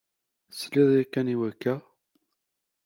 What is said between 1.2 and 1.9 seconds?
i wakka?